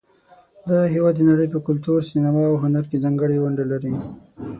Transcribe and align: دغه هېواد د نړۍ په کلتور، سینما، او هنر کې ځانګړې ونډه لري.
دغه 0.69 0.85
هېواد 0.95 1.13
د 1.17 1.21
نړۍ 1.29 1.47
په 1.53 1.59
کلتور، 1.67 1.99
سینما، 2.11 2.41
او 2.49 2.55
هنر 2.63 2.83
کې 2.89 3.01
ځانګړې 3.03 3.37
ونډه 3.41 3.63
لري. 3.71 3.93